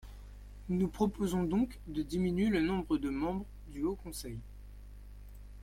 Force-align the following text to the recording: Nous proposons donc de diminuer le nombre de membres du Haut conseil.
Nous 0.69 0.87
proposons 0.87 1.43
donc 1.43 1.77
de 1.85 2.01
diminuer 2.01 2.49
le 2.49 2.59
nombre 2.61 2.97
de 2.97 3.11
membres 3.11 3.45
du 3.67 3.83
Haut 3.83 3.93
conseil. 3.93 4.39